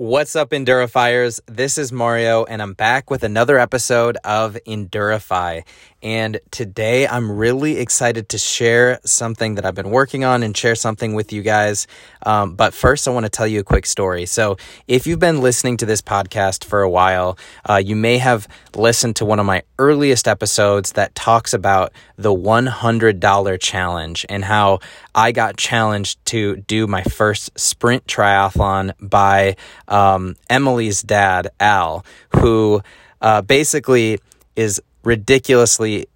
What's 0.00 0.36
up, 0.36 0.50
Endurifiers? 0.50 1.40
This 1.46 1.76
is 1.76 1.90
Mario, 1.90 2.44
and 2.44 2.62
I'm 2.62 2.74
back 2.74 3.10
with 3.10 3.24
another 3.24 3.58
episode 3.58 4.16
of 4.22 4.56
Endurify. 4.64 5.64
And 6.00 6.38
today 6.52 7.08
I'm 7.08 7.32
really 7.32 7.78
excited 7.78 8.28
to 8.28 8.38
share 8.38 9.00
something 9.04 9.56
that 9.56 9.66
I've 9.66 9.74
been 9.74 9.90
working 9.90 10.22
on 10.22 10.44
and 10.44 10.56
share 10.56 10.76
something 10.76 11.14
with 11.14 11.32
you 11.32 11.42
guys. 11.42 11.88
Um, 12.24 12.54
but 12.54 12.74
first, 12.74 13.08
I 13.08 13.10
want 13.10 13.26
to 13.26 13.30
tell 13.30 13.48
you 13.48 13.58
a 13.58 13.64
quick 13.64 13.86
story. 13.86 14.24
So, 14.26 14.56
if 14.86 15.08
you've 15.08 15.18
been 15.18 15.40
listening 15.40 15.76
to 15.78 15.86
this 15.86 16.00
podcast 16.00 16.64
for 16.64 16.82
a 16.82 16.88
while, 16.88 17.36
uh, 17.68 17.82
you 17.84 17.96
may 17.96 18.18
have 18.18 18.46
listened 18.76 19.16
to 19.16 19.24
one 19.24 19.40
of 19.40 19.46
my 19.46 19.64
earliest 19.80 20.28
episodes 20.28 20.92
that 20.92 21.16
talks 21.16 21.52
about 21.52 21.92
the 22.16 22.32
$100 22.32 23.60
challenge 23.60 24.24
and 24.28 24.44
how 24.44 24.78
I 25.18 25.32
got 25.32 25.56
challenged 25.56 26.24
to 26.26 26.58
do 26.58 26.86
my 26.86 27.02
first 27.02 27.58
sprint 27.58 28.06
triathlon 28.06 28.92
by 29.00 29.56
um, 29.88 30.36
Emily's 30.48 31.02
dad, 31.02 31.48
Al, 31.58 32.06
who 32.36 32.82
uh, 33.20 33.42
basically 33.42 34.20
is 34.54 34.80
ridiculously 35.02 36.06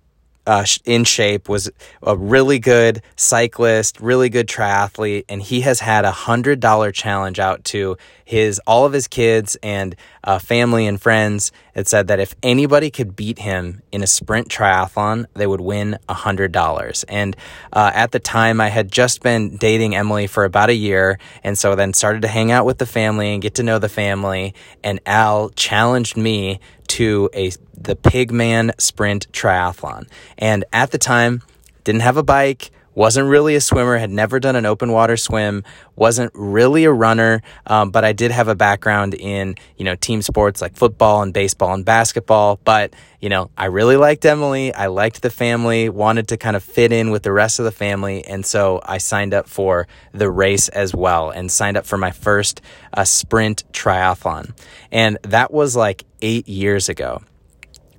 uh, 0.46 0.64
in 0.84 1.04
shape, 1.04 1.48
was 1.48 1.70
a 2.02 2.16
really 2.16 2.58
good 2.58 3.02
cyclist, 3.16 4.00
really 4.00 4.28
good 4.28 4.48
triathlete, 4.48 5.24
and 5.28 5.42
he 5.42 5.60
has 5.62 5.80
had 5.80 6.04
a 6.04 6.10
hundred 6.10 6.60
dollar 6.60 6.92
challenge 6.92 7.38
out 7.38 7.64
to 7.64 7.96
his 8.24 8.60
all 8.66 8.86
of 8.86 8.92
his 8.92 9.08
kids 9.08 9.56
and 9.62 9.94
uh, 10.24 10.38
family 10.38 10.86
and 10.86 11.00
friends. 11.00 11.52
It 11.74 11.88
said 11.88 12.08
that 12.08 12.20
if 12.20 12.34
anybody 12.42 12.90
could 12.90 13.14
beat 13.16 13.38
him 13.38 13.82
in 13.92 14.02
a 14.02 14.06
sprint 14.06 14.48
triathlon, 14.48 15.26
they 15.34 15.46
would 15.46 15.60
win 15.60 15.98
a 16.08 16.14
hundred 16.14 16.52
dollars. 16.52 17.04
And 17.08 17.36
uh, 17.72 17.90
at 17.94 18.12
the 18.12 18.20
time, 18.20 18.60
I 18.60 18.68
had 18.68 18.90
just 18.90 19.22
been 19.22 19.56
dating 19.56 19.94
Emily 19.94 20.26
for 20.26 20.44
about 20.44 20.70
a 20.70 20.74
year, 20.74 21.18
and 21.44 21.56
so 21.56 21.74
then 21.74 21.92
started 21.92 22.22
to 22.22 22.28
hang 22.28 22.50
out 22.50 22.66
with 22.66 22.78
the 22.78 22.86
family 22.86 23.32
and 23.32 23.42
get 23.42 23.54
to 23.56 23.62
know 23.62 23.78
the 23.78 23.88
family. 23.88 24.54
And 24.82 25.00
Al 25.06 25.50
challenged 25.50 26.16
me 26.16 26.60
to 26.92 27.30
a 27.32 27.50
the 27.74 27.96
Pigman 27.96 28.78
Sprint 28.78 29.32
Triathlon. 29.32 30.06
And 30.36 30.64
at 30.74 30.90
the 30.90 30.98
time, 30.98 31.42
didn't 31.84 32.02
have 32.02 32.18
a 32.18 32.22
bike, 32.22 32.70
wasn't 32.94 33.28
really 33.28 33.54
a 33.54 33.60
swimmer, 33.60 33.98
had 33.98 34.10
never 34.10 34.38
done 34.38 34.56
an 34.56 34.66
open 34.66 34.92
water 34.92 35.16
swim, 35.16 35.64
wasn't 35.96 36.30
really 36.34 36.84
a 36.84 36.92
runner, 36.92 37.42
um, 37.66 37.90
but 37.90 38.04
I 38.04 38.12
did 38.12 38.30
have 38.30 38.48
a 38.48 38.54
background 38.54 39.14
in, 39.14 39.56
you 39.76 39.84
know, 39.84 39.94
team 39.94 40.22
sports 40.22 40.60
like 40.60 40.76
football 40.76 41.22
and 41.22 41.32
baseball 41.32 41.74
and 41.74 41.84
basketball. 41.84 42.60
But, 42.64 42.94
you 43.20 43.28
know, 43.28 43.50
I 43.56 43.66
really 43.66 43.96
liked 43.96 44.24
Emily. 44.24 44.74
I 44.74 44.86
liked 44.86 45.22
the 45.22 45.30
family, 45.30 45.88
wanted 45.88 46.28
to 46.28 46.36
kind 46.36 46.56
of 46.56 46.62
fit 46.62 46.92
in 46.92 47.10
with 47.10 47.22
the 47.22 47.32
rest 47.32 47.58
of 47.58 47.64
the 47.64 47.72
family. 47.72 48.24
And 48.26 48.44
so 48.44 48.80
I 48.84 48.98
signed 48.98 49.34
up 49.34 49.48
for 49.48 49.86
the 50.12 50.30
race 50.30 50.68
as 50.68 50.94
well 50.94 51.30
and 51.30 51.50
signed 51.50 51.76
up 51.76 51.86
for 51.86 51.98
my 51.98 52.10
first 52.10 52.60
uh, 52.92 53.04
sprint 53.04 53.64
triathlon. 53.72 54.52
And 54.90 55.18
that 55.22 55.52
was 55.52 55.76
like 55.76 56.04
eight 56.20 56.48
years 56.48 56.88
ago. 56.88 57.22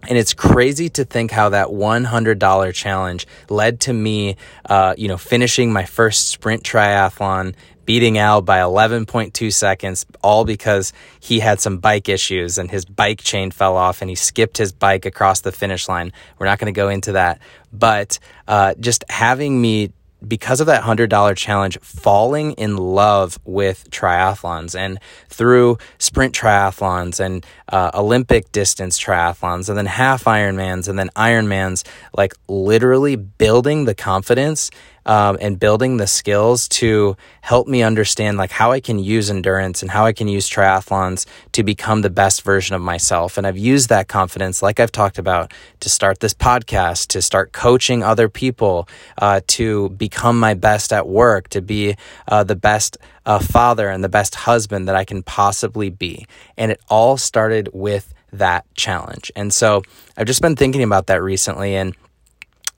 And 0.08 0.18
it's 0.18 0.34
crazy 0.34 0.90
to 0.90 1.06
think 1.06 1.32
how 1.32 1.50
that 1.50 1.68
$100 1.68 2.74
challenge 2.74 3.28
led 3.50 3.80
to 3.82 3.94
me, 3.94 4.36
uh, 4.66 4.96
you 4.98 5.08
know, 5.08 5.18
finishing 5.18 5.72
my 5.72 5.86
first 5.86 6.28
sprint 6.28 6.64
triathlon, 6.64 7.56
beating 7.86 8.18
Al 8.18 8.42
by 8.42 8.60
11.2 8.60 9.54
seconds, 9.54 10.06
all 10.22 10.46
because 10.46 10.94
he 11.20 11.40
had 11.40 11.60
some 11.60 11.78
bike 11.78 12.10
issues 12.10 12.58
and 12.58 12.70
his 12.70 12.86
bike 12.86 13.22
chain 13.22 13.52
fell 13.52 13.78
off 13.78 14.02
and 14.02 14.10
he 14.10 14.16
skipped 14.16 14.58
his 14.58 14.72
bike 14.72 15.06
across 15.06 15.42
the 15.42 15.52
finish 15.52 15.88
line. 15.88 16.12
We're 16.38 16.46
not 16.48 16.60
going 16.60 16.74
to 16.74 16.78
go 16.78 16.90
into 16.90 17.14
that. 17.14 17.40
But 17.72 18.20
uh, 18.48 18.76
just 18.80 19.04
having 19.10 19.62
me 19.62 19.92
because 20.28 20.62
of 20.62 20.68
that 20.68 20.84
$100 20.84 21.36
challenge, 21.36 21.78
falling 21.80 22.54
in 22.54 22.78
love 22.78 23.40
with 23.44 23.90
triathlons 23.90 24.78
and 24.78 25.00
through 25.30 25.78
sprint 25.98 26.34
triathlons 26.34 27.20
and 27.20 27.46
uh, 27.70 27.92
Olympic 27.94 28.52
distance 28.52 29.00
triathlons 29.00 29.70
and 29.70 29.78
then 29.78 29.86
half 29.86 30.26
Ironmans 30.26 30.88
and 30.88 30.98
then 30.98 31.10
Ironmans, 31.16 31.86
like 32.16 32.34
literally 32.48 33.16
building 33.16 33.86
the 33.86 33.96
confidence 33.96 34.70
um, 35.06 35.38
and 35.42 35.60
building 35.60 35.98
the 35.98 36.08
skills 36.08 36.68
to 36.68 37.16
help 37.42 37.68
me 37.68 37.84
understand 37.84 38.38
like 38.38 38.52
how 38.52 38.72
I 38.72 38.80
can 38.80 39.00
use 39.00 39.30
endurance 39.30 39.82
and 39.82 39.92
how 39.92 40.06
I 40.06 40.14
can 40.14 40.28
use 40.28 40.50
triathlons 40.50 41.26
to 41.54 41.64
become 41.64 42.02
the 42.02 42.10
best 42.10 42.44
version 42.44 42.76
of 42.76 42.82
myself. 42.82 43.38
And 43.38 43.46
I've 43.46 43.58
used 43.58 43.90
that 43.90 44.08
confidence, 44.08 44.62
like 44.62 44.80
I've 44.80 44.92
talked 44.92 45.18
about, 45.18 45.54
to 45.82 45.90
start 45.90 46.20
this 46.20 46.34
podcast, 46.34 47.08
to 47.08 47.22
start 47.22 47.52
coaching 47.52 48.04
other 48.04 48.30
people, 48.30 48.88
uh, 49.18 49.42
to 49.48 49.90
become 49.90 50.40
my 50.40 50.54
best 50.54 50.94
at 50.94 51.08
work, 51.08 51.50
to 51.50 51.62
be 51.62 51.96
uh, 52.28 52.44
the 52.44 52.56
best 52.56 52.98
uh, 53.26 53.40
father 53.40 53.90
and 53.90 54.04
the 54.04 54.10
best 54.10 54.36
husband 54.36 54.88
that 54.88 54.96
I 54.96 55.06
can 55.06 55.24
possibly 55.24 55.90
be. 55.90 56.26
And 56.58 56.72
it 56.72 56.82
all 56.90 57.18
started 57.18 57.70
with 57.74 58.14
that 58.32 58.66
challenge. 58.76 59.32
And 59.36 59.54
so 59.54 59.84
I've 60.18 60.28
just 60.28 60.42
been 60.42 60.56
thinking 60.56 60.84
about 60.84 61.08
that 61.08 61.22
recently 61.22 61.76
and 61.76 61.96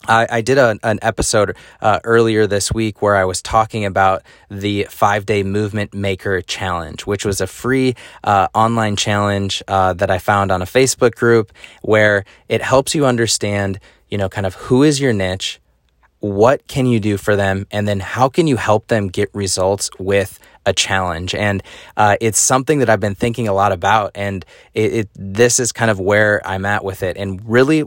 I, 0.07 0.27
I 0.29 0.41
did 0.41 0.57
a, 0.57 0.77
an 0.83 0.99
episode 1.01 1.55
uh, 1.81 1.99
earlier 2.03 2.47
this 2.47 2.71
week 2.71 3.01
where 3.01 3.16
I 3.16 3.25
was 3.25 3.41
talking 3.41 3.85
about 3.85 4.23
the 4.49 4.88
five 4.89 5.25
day 5.25 5.43
movement 5.43 5.93
maker 5.93 6.41
challenge, 6.41 7.05
which 7.05 7.25
was 7.25 7.41
a 7.41 7.47
free 7.47 7.95
uh, 8.23 8.47
online 8.53 8.95
challenge 8.95 9.63
uh, 9.67 9.93
that 9.93 10.09
I 10.11 10.17
found 10.17 10.51
on 10.51 10.61
a 10.61 10.66
Facebook 10.66 11.16
group 11.16 11.51
where 11.81 12.25
it 12.49 12.61
helps 12.61 12.95
you 12.95 13.05
understand, 13.05 13.79
you 14.09 14.17
know, 14.17 14.29
kind 14.29 14.45
of 14.45 14.55
who 14.55 14.83
is 14.83 14.99
your 14.99 15.13
niche, 15.13 15.59
what 16.19 16.67
can 16.67 16.85
you 16.85 16.99
do 16.99 17.17
for 17.17 17.35
them, 17.35 17.67
and 17.72 17.87
then 17.87 17.99
how 17.99 18.29
can 18.29 18.47
you 18.47 18.57
help 18.57 18.87
them 18.87 19.07
get 19.07 19.29
results 19.33 19.89
with 19.99 20.39
a 20.66 20.73
challenge. 20.73 21.35
And 21.35 21.61
uh, 21.95 22.17
it's 22.19 22.39
something 22.39 22.79
that 22.79 22.89
I've 22.89 22.99
been 22.99 23.16
thinking 23.16 23.47
a 23.47 23.53
lot 23.53 23.72
about, 23.72 24.11
and 24.16 24.43
it, 24.73 24.93
it, 24.93 25.09
this 25.16 25.59
is 25.59 25.72
kind 25.72 25.91
of 25.91 25.99
where 25.99 26.41
I'm 26.45 26.66
at 26.66 26.83
with 26.83 27.03
it. 27.03 27.17
And 27.17 27.39
really, 27.47 27.83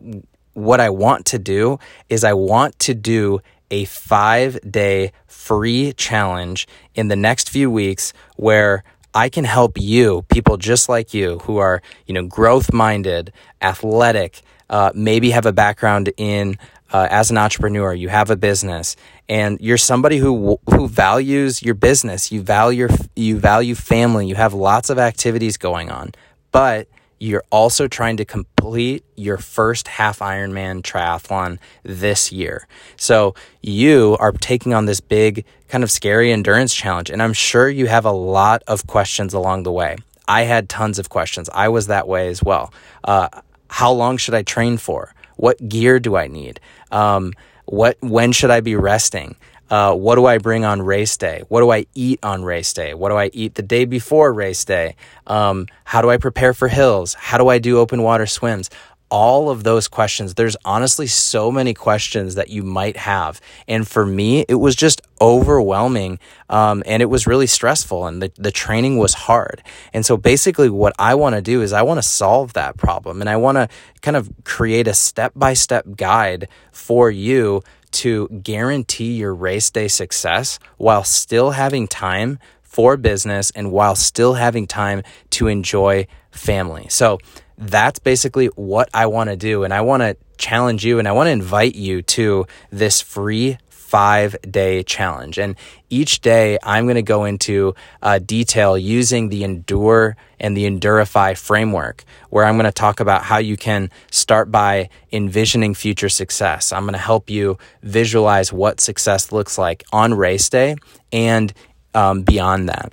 what 0.59 0.81
I 0.81 0.91
want 0.91 1.25
to 1.27 1.39
do 1.39 1.79
is 2.09 2.25
I 2.25 2.33
want 2.33 2.79
to 2.81 2.95
do 2.95 3.41
a 3.71 3.85
five 3.85 4.59
day 4.69 5.13
free 5.27 5.93
challenge 5.93 6.67
in 6.95 7.09
the 7.09 7.17
next 7.17 7.49
few 7.49 7.71
weeks 7.71 8.13
where 8.37 8.83
I 9.15 9.29
can 9.29 9.45
help 9.45 9.79
you, 9.81 10.23
people 10.29 10.57
just 10.57 10.89
like 10.89 11.15
you 11.15 11.39
who 11.41 11.59
are, 11.59 11.81
you 12.07 12.15
know, 12.15 12.25
growth 12.27 12.73
minded, 12.73 13.33
athletic, 13.63 14.43
uh, 14.69 14.91
maybe 14.95 15.31
have 15.31 15.47
a 15.47 15.53
background 15.53 16.13
in 16.17 16.59
uh, 16.93 17.07
as 17.11 17.31
an 17.31 17.37
entrepreneur, 17.37 17.93
you 17.93 18.09
have 18.09 18.31
a 18.31 18.37
business, 18.37 18.97
and 19.29 19.61
you're 19.61 19.77
somebody 19.77 20.17
who 20.19 20.59
who 20.71 20.89
values 20.89 21.63
your 21.63 21.75
business. 21.75 22.33
You 22.33 22.41
value 22.41 22.89
you 23.15 23.39
value 23.39 23.75
family. 23.75 24.27
You 24.27 24.35
have 24.37 24.55
lots 24.55 24.89
of 24.89 24.99
activities 24.99 25.59
going 25.59 25.91
on, 25.91 26.13
but 26.51 26.89
you're 27.19 27.45
also 27.51 27.89
trying 27.89 28.17
to 28.19 28.25
complete 28.25 29.05
your 29.17 29.39
first 29.39 29.89
half 29.89 30.21
Ironman 30.21 30.83
triathlon 30.83 31.59
this 31.83 32.33
year. 32.33 32.67
So 32.97 33.35
you 33.63 34.17
are 34.21 34.33
taking 34.33 34.75
on 34.75 34.87
this 34.87 35.01
big, 35.01 35.45
kind 35.69 35.85
of 35.85 35.91
scary 35.91 36.33
endurance 36.33 36.75
challenge. 36.75 37.11
And 37.11 37.23
I'm 37.23 37.33
sure 37.33 37.69
you 37.69 37.87
have 37.87 38.05
a 38.05 38.13
lot 38.13 38.63
of 38.67 38.87
questions 38.87 39.35
along 39.35 39.65
the 39.65 39.73
way. 39.73 39.97
I 40.27 40.43
had 40.43 40.69
tons 40.69 40.99
of 40.99 41.09
questions. 41.09 41.49
I 41.53 41.69
was 41.69 41.87
that 41.87 42.07
way 42.07 42.29
as 42.29 42.43
well. 42.43 42.73
Uh, 43.03 43.29
how 43.71 43.93
long 43.93 44.17
should 44.17 44.35
I 44.35 44.43
train 44.43 44.77
for? 44.77 45.15
What 45.37 45.69
gear 45.69 45.99
do 46.01 46.17
I 46.17 46.27
need? 46.27 46.61
Um, 46.91 47.33
what 47.65 47.97
when 48.01 48.33
should 48.33 48.51
I 48.51 48.61
be 48.61 48.77
resting? 48.77 49.37
Uh, 49.71 49.95
what 49.95 50.15
do 50.15 50.27
I 50.27 50.39
bring 50.39 50.65
on 50.65 50.83
race 50.83 51.17
day? 51.17 51.43
What 51.49 51.61
do 51.61 51.71
I 51.71 51.87
eat 51.95 52.21
on 52.23 52.43
race 52.43 52.73
day? 52.73 52.95
What 52.95 53.11
do 53.11 53.17
I 53.17 53.31
eat 53.33 53.55
the 53.55 53.63
day 53.63 53.85
before 53.85 54.33
race 54.33 54.65
day? 54.65 54.97
Um, 55.27 55.67
how 55.85 56.01
do 56.01 56.11
I 56.11 56.17
prepare 56.17 56.55
for 56.55 56.69
hills? 56.69 57.15
How 57.15 57.39
do 57.39 57.49
I 57.49 57.59
do 57.59 57.79
open 57.79 58.03
water 58.03 58.27
swims? 58.27 58.71
All 59.11 59.49
of 59.49 59.65
those 59.65 59.89
questions. 59.89 60.35
There's 60.35 60.57
honestly 60.67 61.07
so 61.07 61.51
many 61.51 61.73
questions 61.73 62.35
that 62.35 62.51
you 62.51 62.63
might 62.63 62.99
have. 62.99 63.41
And 63.67 63.89
for 63.89 64.05
me, 64.05 64.45
it 64.49 64.57
was 64.57 64.77
just 64.77 65.01
overwhelming 65.19 66.19
um, 66.51 66.83
and 66.85 67.03
it 67.03 67.07
was 67.07 67.27
really 67.27 67.47
stressful 67.47 68.07
and 68.07 68.23
the, 68.23 68.31
the 68.37 68.53
training 68.53 68.99
was 68.99 69.15
hard. 69.15 69.63
And 69.95 70.05
so 70.05 70.19
basically, 70.19 70.69
what 70.69 70.93
I 70.99 71.15
want 71.15 71.37
to 71.37 71.43
do 71.43 71.63
is 71.63 71.73
I 71.73 71.83
want 71.83 71.99
to 71.99 72.07
solve 72.07 72.53
that 72.53 72.77
problem 72.77 73.23
and 73.23 73.31
I 73.31 73.37
want 73.37 73.57
to 73.57 73.69
kind 74.03 74.17
of 74.17 74.31
create 74.45 74.87
a 74.87 74.95
step 74.95 75.33
by 75.35 75.55
step 75.55 75.87
guide 75.97 76.49
for 76.71 77.11
you 77.11 77.63
to 77.93 78.29
guarantee 78.29 79.15
your 79.15 79.35
race 79.35 79.71
day 79.71 79.89
success 79.89 80.59
while 80.77 81.05
still 81.05 81.53
having 81.53 81.89
time 81.89 82.39
for 82.63 82.97
business 82.97 83.51
and 83.53 83.73
while 83.73 83.95
still 83.95 84.35
having 84.35 84.67
time 84.67 85.03
to 85.31 85.49
enjoy 85.49 86.07
family. 86.31 86.87
So 86.89 87.19
that's 87.57 87.99
basically 87.99 88.47
what 88.47 88.89
I 88.95 89.07
want 89.07 89.31
to 89.31 89.37
do. 89.37 89.65
And 89.65 89.75
I 89.75 89.81
want 89.81 90.03
to 90.03 90.17
challenge 90.37 90.85
you 90.85 90.99
and 90.99 91.09
I 91.09 91.13
want 91.13 91.27
to 91.27 91.33
invite 91.33 91.75
you 91.75 92.03
to 92.03 92.47
this 92.71 93.01
free 93.01 93.59
five 93.89 94.37
day 94.43 94.83
challenge. 94.83 95.39
And 95.39 95.57
each 95.89 96.21
day 96.21 96.59
I'm 96.63 96.85
going 96.85 96.97
to 96.97 97.03
go 97.17 97.25
into 97.25 97.75
uh, 98.03 98.19
detail 98.19 98.77
using 98.77 99.31
the 99.31 99.45
Endure 99.45 100.15
and 100.39 100.55
the 100.55 100.67
Endurify 100.71 101.37
framework, 101.37 102.05
where 102.29 102.45
I'm 102.45 102.57
going 102.57 102.67
to 102.67 102.73
talk 102.73 103.01
about 103.01 103.23
how 103.23 103.39
you 103.39 103.57
can 103.57 103.91
start 104.11 104.51
by 104.51 104.91
envisioning 105.11 105.75
future 105.75 106.11
success. 106.11 106.71
I'm 106.73 106.85
going 106.85 106.93
to 106.93 106.99
help 106.99 107.31
you 107.31 107.57
visualize 107.83 108.53
what 108.53 108.81
success 108.81 109.33
looks 109.33 109.57
like 109.57 109.85
on 109.91 110.13
race 110.13 110.49
day 110.51 110.77
and 111.11 111.53
um, 111.95 112.23
beyond 112.23 112.69
that. 112.69 112.93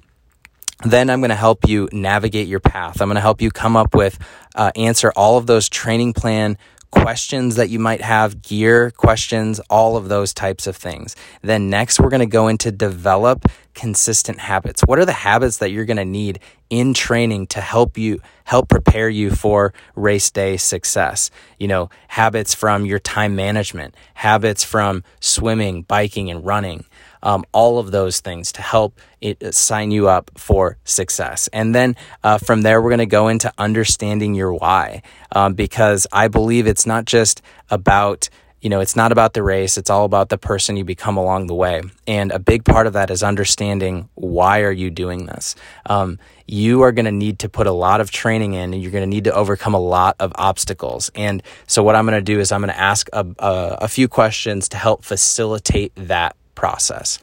then 0.83 1.09
I'm 1.09 1.19
going 1.19 1.30
to 1.30 1.36
help 1.36 1.68
you 1.68 1.89
navigate 1.92 2.47
your 2.47 2.59
path. 2.59 3.01
I'm 3.01 3.07
going 3.07 3.15
to 3.15 3.21
help 3.21 3.42
you 3.42 3.50
come 3.50 3.75
up 3.75 3.95
with, 3.95 4.19
uh, 4.56 4.71
answer 4.75 5.12
all 5.15 5.38
of 5.38 5.45
those 5.47 5.69
training 5.69 6.13
plan 6.13 6.57
questions 6.92 7.56
that 7.56 7.70
you 7.70 7.80
might 7.80 8.02
have, 8.02 8.42
gear 8.42 8.92
questions, 8.92 9.60
all 9.70 9.98
of 9.98 10.10
those 10.10 10.34
types 10.34 10.68
of 10.68 10.76
things. 10.76 11.16
Then 11.42 11.70
next, 11.70 12.00
we're 12.00 12.10
going 12.10 12.20
to 12.20 12.26
go 12.26 12.48
into 12.48 12.72
develop 12.72 13.46
consistent 13.74 14.40
habits. 14.40 14.82
What 14.82 15.00
are 15.00 15.06
the 15.06 15.12
habits 15.12 15.58
that 15.58 15.72
you're 15.72 15.86
going 15.86 15.98
to 15.98 16.06
need 16.06 16.40
in 16.70 16.94
training 16.94 17.48
to 17.48 17.62
help 17.62 17.98
you 17.98 18.20
help 18.46 18.70
prepare 18.70 19.10
you 19.10 19.32
for 19.32 19.74
race 19.96 20.32
day 20.32 20.58
success? 20.58 21.30
You 21.60 21.68
know, 21.68 21.90
habits 22.08 22.54
from 22.54 22.86
your 22.86 23.00
time 23.00 23.36
management, 23.36 23.96
habits 24.16 24.64
from 24.64 25.04
swimming, 25.20 25.84
biking 25.84 26.30
and 26.31 26.46
running 26.46 26.86
um, 27.25 27.44
all 27.51 27.80
of 27.80 27.92
those 27.92 28.22
things 28.22 28.54
to 28.54 28.62
help 28.62 28.98
it 29.19 29.44
uh, 29.44 29.51
sign 29.51 29.92
you 29.92 30.07
up 30.07 30.31
for 30.38 30.77
success. 30.86 31.50
And 31.51 31.75
then 31.75 31.98
uh, 32.24 32.38
from 32.38 32.62
there, 32.62 32.81
we're 32.81 32.92
going 32.92 33.00
to 33.00 33.06
go 33.06 33.27
into 33.27 33.51
understanding 33.57 34.36
your 34.36 34.54
why, 34.54 35.01
um, 35.33 35.56
because 35.56 36.07
I 36.13 36.30
believe 36.30 36.68
it's 36.68 36.86
not 36.86 37.04
just 37.04 37.42
about 37.69 38.30
you 38.62 38.69
know, 38.69 38.80
it's 38.80 38.95
not 38.95 39.12
about 39.12 39.36
the 39.36 39.44
race. 39.44 39.77
It's 39.77 39.92
all 39.92 40.06
about 40.06 40.30
the 40.30 40.39
person 40.39 40.75
you 40.75 40.83
become 40.83 41.18
along 41.18 41.45
the 41.45 41.54
way. 41.54 41.83
And 42.07 42.31
a 42.31 42.39
big 42.39 42.66
part 42.66 42.88
of 42.88 42.94
that 42.94 43.12
is 43.12 43.22
understanding 43.22 44.10
why 44.16 44.62
are 44.62 44.71
you 44.71 44.89
doing 44.89 45.28
this? 45.28 45.56
Um, 45.86 46.18
you 46.48 46.81
are 46.81 46.92
going 46.92 47.06
to 47.06 47.12
need 47.12 47.38
to 47.39 47.50
put 47.50 47.68
a 47.68 47.71
lot 47.71 48.01
of 48.01 48.10
training 48.10 48.54
in 48.54 48.74
and 48.74 48.81
you're 48.81 48.92
going 48.92 49.04
to 49.04 49.10
need 49.16 49.25
to 49.25 49.33
overcome 49.36 49.75
a 49.75 49.80
lot 49.80 50.16
of 50.19 50.31
obstacles. 50.33 51.12
And 51.13 51.44
so 51.68 51.83
what 51.83 51.95
I'm 51.95 52.07
going 52.07 52.18
to 52.18 52.24
do 52.24 52.39
is 52.39 52.51
I'm 52.51 52.62
going 52.62 52.74
to 52.74 52.80
ask 52.80 53.07
a, 53.13 53.28
a, 53.38 53.78
a 53.81 53.88
few 53.88 54.07
questions 54.07 54.68
to 54.69 54.78
help 54.78 55.04
facilitate 55.04 55.92
that 55.95 56.36
process. 56.56 57.19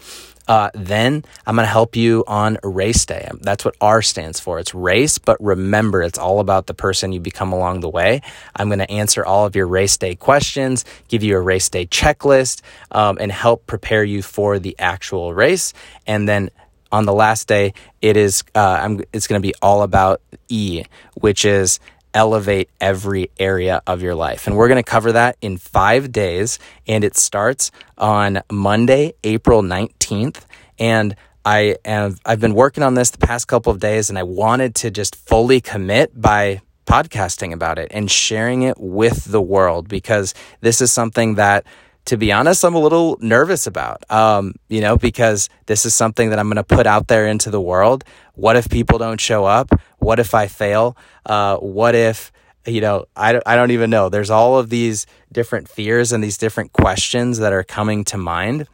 Uh, 0.49 0.71
then 0.75 1.25
I'm 1.47 1.55
going 1.55 1.65
to 1.65 1.71
help 1.71 1.95
you 1.95 2.25
on 2.27 2.59
race 2.63 3.05
day. 3.07 3.29
That's 3.41 3.65
what 3.65 3.77
R 3.81 4.03
stands 4.03 4.41
for. 4.41 4.59
It's 4.59 4.75
race, 4.75 5.19
but 5.19 5.43
remember, 5.43 6.03
it's 6.03 6.19
all 6.19 6.41
about 6.41 6.67
the 6.67 6.75
person 6.75 7.13
you 7.13 7.21
become 7.21 7.53
along 7.53 7.81
the 7.81 7.89
way. 7.89 8.23
I'm 8.57 8.69
going 8.69 8.81
to 8.81 8.91
answer 8.91 9.25
all 9.25 9.47
of 9.47 9.55
your 9.55 9.67
race 9.67 9.97
day 9.97 10.15
questions, 10.15 10.85
give 11.09 11.23
you 11.23 11.37
a 11.37 11.41
race 11.41 11.69
day 11.69 11.87
checklist, 11.87 12.61
um, 12.91 13.19
and 13.21 13.31
help 13.31 13.67
prepare 13.67 14.05
you 14.05 14.23
for 14.23 14.59
the 14.59 14.75
actual 14.79 15.33
race. 15.33 15.73
And 16.07 16.29
then 16.29 16.51
on 16.91 17.07
the 17.07 17.15
last 17.15 17.47
day, 17.49 17.73
it 18.03 18.17
is 18.17 18.43
uh, 18.55 18.99
it's 19.13 19.27
going 19.27 19.41
to 19.41 19.47
be 19.47 19.55
all 19.63 19.83
about 19.83 20.21
E, 20.49 20.85
which 21.15 21.45
is 21.45 21.79
elevate 22.15 22.71
every 22.81 23.31
area 23.39 23.83
of 23.87 24.03
your 24.03 24.15
life. 24.15 24.47
And 24.47 24.57
we're 24.57 24.69
going 24.69 24.83
to 24.83 24.91
cover 24.91 25.13
that 25.13 25.37
in 25.41 25.57
five 25.57 26.13
days. 26.13 26.59
And 26.87 27.05
it 27.05 27.17
starts 27.17 27.71
on 27.99 28.43
Monday, 28.51 29.15
April 29.25 29.63
19th. 29.63 30.45
And 30.79 31.17
I 31.45 31.77
have, 31.85 32.21
I've 32.25 32.41
been 32.41 32.55
working 32.55 32.83
on 32.83 32.95
this 32.95 33.11
the 33.11 33.19
past 33.19 33.49
couple 33.49 33.73
of 33.73 33.81
days 33.81 34.09
and 34.11 34.19
I 34.19 34.23
wanted 34.23 34.75
to 34.77 34.91
just 34.91 35.17
fully 35.17 35.61
commit 35.61 36.21
by 36.21 36.61
podcasting 36.87 37.53
about 37.53 37.79
it 37.79 37.89
and 37.91 38.11
sharing 38.11 38.63
it 38.63 38.79
with 38.79 39.25
the 39.25 39.41
world 39.41 39.89
because 39.89 40.35
this 40.61 40.81
is 40.81 40.93
something 40.93 41.37
that 41.37 41.65
to 42.07 42.17
be 42.17 42.33
honest, 42.33 42.65
I'm 42.65 42.75
a 42.75 42.81
little 42.81 43.17
nervous 43.21 43.67
about, 43.67 44.11
um, 44.11 44.55
you 44.69 44.81
know, 44.81 44.97
because 44.97 45.49
this 45.67 45.87
is 45.87 45.95
something 45.95 46.31
that 46.31 46.39
I'm 46.39 46.49
going 46.49 46.57
to 46.57 46.65
put 46.65 46.87
out 46.87 47.09
there 47.09 47.27
into 47.27 47.51
the 47.51 47.61
world. 47.61 48.05
What 48.35 48.57
if 48.57 48.69
people 48.69 48.99
don't 48.99 49.21
show 49.21 49.45
up? 49.45 49.71
What 49.99 50.19
if 50.19 50.35
I 50.35 50.49
fail? 50.49 50.97
Uh, 51.25 51.59
what 51.59 51.95
if, 51.95 52.33
you 52.67 52.81
know, 52.81 53.07
I, 53.17 53.41
I 53.47 53.55
don't 53.55 53.71
even 53.71 53.91
know. 53.91 54.09
There's 54.09 54.31
all 54.31 54.59
of 54.59 54.69
these 54.69 55.07
different 55.31 55.69
fears 55.69 56.13
and 56.13 56.23
these 56.23 56.39
different 56.39 56.73
questions 56.73 57.39
that 57.39 57.53
are 57.53 57.63
coming 57.63 58.05
to 58.05 58.19
mind. 58.19 58.67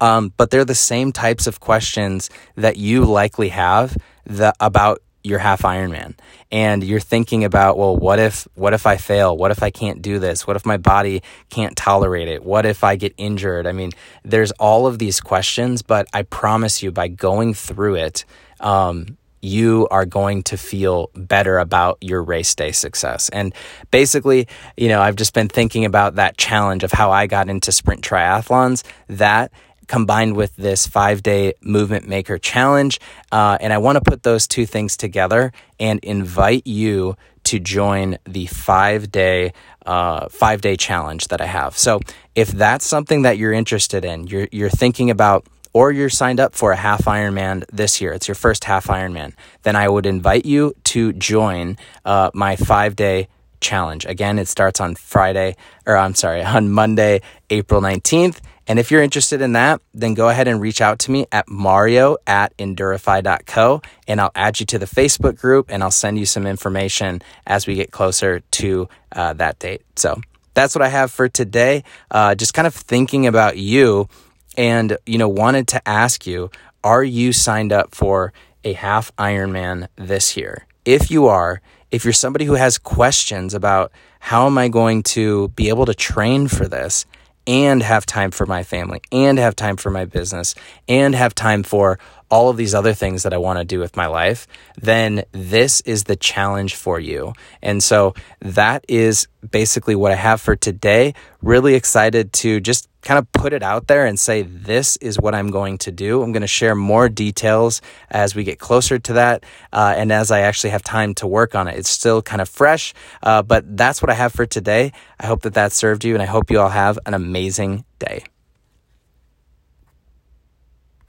Um, 0.00 0.32
but 0.36 0.50
they're 0.50 0.64
the 0.64 0.74
same 0.74 1.12
types 1.12 1.46
of 1.46 1.60
questions 1.60 2.30
that 2.54 2.76
you 2.76 3.04
likely 3.04 3.48
have 3.48 3.96
the, 4.24 4.54
about 4.60 5.02
your 5.22 5.38
half 5.38 5.62
Ironman 5.62 6.14
and 6.50 6.82
you're 6.82 7.00
thinking 7.00 7.44
about, 7.44 7.76
well, 7.76 7.96
what 7.96 8.18
if, 8.18 8.48
what 8.54 8.72
if 8.72 8.86
I 8.86 8.96
fail? 8.96 9.36
What 9.36 9.50
if 9.50 9.62
I 9.62 9.70
can't 9.70 10.02
do 10.02 10.18
this? 10.18 10.46
What 10.46 10.56
if 10.56 10.64
my 10.64 10.76
body 10.76 11.22
can't 11.50 11.76
tolerate 11.76 12.28
it? 12.28 12.44
What 12.44 12.66
if 12.66 12.82
I 12.84 12.96
get 12.96 13.14
injured? 13.16 13.66
I 13.66 13.72
mean, 13.72 13.92
there's 14.24 14.50
all 14.52 14.86
of 14.86 14.98
these 14.98 15.20
questions, 15.20 15.82
but 15.82 16.06
I 16.12 16.22
promise 16.22 16.82
you 16.82 16.90
by 16.90 17.08
going 17.08 17.54
through 17.54 17.96
it, 17.96 18.24
um, 18.60 19.16
you 19.42 19.88
are 19.90 20.04
going 20.04 20.42
to 20.42 20.56
feel 20.56 21.10
better 21.14 21.58
about 21.58 21.98
your 22.00 22.22
race 22.22 22.54
day 22.54 22.72
success. 22.72 23.28
And 23.30 23.54
basically, 23.90 24.46
you 24.76 24.88
know, 24.88 25.00
I've 25.00 25.16
just 25.16 25.32
been 25.34 25.48
thinking 25.48 25.84
about 25.84 26.16
that 26.16 26.36
challenge 26.36 26.84
of 26.84 26.92
how 26.92 27.10
I 27.10 27.26
got 27.26 27.48
into 27.48 27.72
sprint 27.72 28.02
triathlons. 28.02 28.84
That 29.08 29.52
combined 29.90 30.36
with 30.36 30.54
this 30.54 30.86
five 30.86 31.20
day 31.20 31.52
movement 31.60 32.06
maker 32.06 32.38
challenge. 32.38 33.00
Uh, 33.32 33.58
and 33.60 33.72
I 33.72 33.78
want 33.78 33.96
to 33.96 34.00
put 34.00 34.22
those 34.22 34.46
two 34.46 34.64
things 34.64 34.96
together 34.96 35.52
and 35.80 35.98
invite 36.04 36.64
you 36.64 37.16
to 37.42 37.58
join 37.58 38.16
the 38.24 38.46
five 38.46 39.10
day 39.10 39.52
uh, 39.84 40.28
five 40.28 40.60
day 40.60 40.76
challenge 40.76 41.26
that 41.28 41.40
I 41.40 41.46
have. 41.46 41.76
So 41.76 41.98
if 42.36 42.52
that's 42.52 42.86
something 42.86 43.22
that 43.22 43.36
you're 43.36 43.52
interested 43.52 44.04
in, 44.04 44.28
you're 44.28 44.46
you're 44.52 44.70
thinking 44.70 45.10
about 45.10 45.44
or 45.72 45.90
you're 45.90 46.08
signed 46.08 46.38
up 46.38 46.54
for 46.54 46.70
a 46.70 46.76
half 46.76 47.06
Ironman 47.06 47.64
this 47.72 48.00
year, 48.00 48.12
it's 48.12 48.28
your 48.28 48.36
first 48.36 48.64
half 48.64 48.86
Ironman, 48.86 49.32
then 49.62 49.74
I 49.74 49.88
would 49.88 50.06
invite 50.06 50.44
you 50.46 50.74
to 50.84 51.12
join 51.14 51.76
uh, 52.04 52.30
my 52.32 52.54
five 52.54 52.94
day 52.94 53.26
challenge. 53.60 54.06
Again, 54.06 54.38
it 54.38 54.46
starts 54.46 54.80
on 54.80 54.94
Friday, 54.94 55.56
or 55.84 55.96
I'm 55.96 56.14
sorry, 56.14 56.44
on 56.44 56.70
Monday, 56.70 57.22
April 57.50 57.80
19th. 57.80 58.38
And 58.70 58.78
if 58.78 58.92
you're 58.92 59.02
interested 59.02 59.42
in 59.42 59.54
that, 59.54 59.82
then 59.92 60.14
go 60.14 60.28
ahead 60.28 60.46
and 60.46 60.60
reach 60.60 60.80
out 60.80 61.00
to 61.00 61.10
me 61.10 61.26
at 61.32 61.48
mario 61.48 62.18
at 62.24 62.56
endurify.co 62.56 63.82
and 64.06 64.20
I'll 64.20 64.30
add 64.36 64.60
you 64.60 64.66
to 64.66 64.78
the 64.78 64.86
Facebook 64.86 65.40
group 65.40 65.72
and 65.72 65.82
I'll 65.82 65.90
send 65.90 66.20
you 66.20 66.24
some 66.24 66.46
information 66.46 67.20
as 67.48 67.66
we 67.66 67.74
get 67.74 67.90
closer 67.90 68.38
to 68.38 68.88
uh, 69.10 69.32
that 69.32 69.58
date. 69.58 69.82
So 69.96 70.20
that's 70.54 70.76
what 70.76 70.82
I 70.82 70.88
have 70.88 71.10
for 71.10 71.28
today. 71.28 71.82
Uh, 72.12 72.36
just 72.36 72.54
kind 72.54 72.68
of 72.68 72.72
thinking 72.72 73.26
about 73.26 73.56
you 73.56 74.08
and, 74.56 74.96
you 75.04 75.18
know, 75.18 75.28
wanted 75.28 75.66
to 75.66 75.88
ask 75.88 76.24
you, 76.24 76.52
are 76.84 77.02
you 77.02 77.32
signed 77.32 77.72
up 77.72 77.92
for 77.92 78.32
a 78.62 78.74
half 78.74 79.10
Ironman 79.16 79.88
this 79.96 80.36
year? 80.36 80.64
If 80.84 81.10
you 81.10 81.26
are, 81.26 81.60
if 81.90 82.04
you're 82.04 82.12
somebody 82.12 82.44
who 82.44 82.54
has 82.54 82.78
questions 82.78 83.52
about 83.52 83.90
how 84.20 84.46
am 84.46 84.56
I 84.58 84.68
going 84.68 85.02
to 85.02 85.48
be 85.48 85.70
able 85.70 85.86
to 85.86 85.94
train 85.94 86.46
for 86.46 86.68
this, 86.68 87.04
and 87.50 87.82
have 87.82 88.06
time 88.06 88.30
for 88.30 88.46
my 88.46 88.62
family 88.62 89.00
and 89.10 89.36
have 89.36 89.56
time 89.56 89.76
for 89.76 89.90
my 89.90 90.04
business 90.04 90.54
and 90.86 91.16
have 91.16 91.34
time 91.34 91.64
for 91.64 91.98
all 92.30 92.48
of 92.48 92.56
these 92.56 92.76
other 92.76 92.94
things 92.94 93.24
that 93.24 93.34
I 93.34 93.38
want 93.38 93.58
to 93.58 93.64
do 93.64 93.80
with 93.80 93.96
my 93.96 94.06
life, 94.06 94.46
then 94.80 95.24
this 95.32 95.80
is 95.80 96.04
the 96.04 96.14
challenge 96.14 96.76
for 96.76 97.00
you. 97.00 97.32
And 97.60 97.82
so 97.82 98.14
that 98.40 98.84
is 98.86 99.26
basically 99.50 99.96
what 99.96 100.12
I 100.12 100.14
have 100.14 100.40
for 100.40 100.54
today. 100.54 101.14
Really 101.42 101.74
excited 101.74 102.32
to 102.34 102.60
just 102.60 102.88
kind 103.02 103.18
of 103.18 103.30
put 103.32 103.52
it 103.52 103.62
out 103.62 103.86
there 103.86 104.06
and 104.06 104.18
say, 104.18 104.42
this 104.42 104.96
is 104.98 105.18
what 105.18 105.34
I'm 105.34 105.50
going 105.50 105.78
to 105.78 105.92
do. 105.92 106.22
I'm 106.22 106.32
going 106.32 106.42
to 106.42 106.46
share 106.46 106.74
more 106.74 107.08
details 107.08 107.80
as 108.10 108.34
we 108.34 108.44
get 108.44 108.58
closer 108.58 108.98
to 108.98 109.12
that. 109.14 109.44
Uh, 109.72 109.94
and 109.96 110.12
as 110.12 110.30
I 110.30 110.40
actually 110.40 110.70
have 110.70 110.82
time 110.82 111.14
to 111.14 111.26
work 111.26 111.54
on 111.54 111.68
it, 111.68 111.78
it's 111.78 111.88
still 111.88 112.22
kind 112.22 112.40
of 112.40 112.48
fresh. 112.48 112.94
Uh, 113.22 113.42
but 113.42 113.76
that's 113.76 114.02
what 114.02 114.10
I 114.10 114.14
have 114.14 114.32
for 114.32 114.46
today. 114.46 114.92
I 115.18 115.26
hope 115.26 115.42
that 115.42 115.54
that 115.54 115.72
served 115.72 116.04
you 116.04 116.14
and 116.14 116.22
I 116.22 116.26
hope 116.26 116.50
you 116.50 116.60
all 116.60 116.68
have 116.68 116.98
an 117.06 117.14
amazing 117.14 117.84
day. 117.98 118.24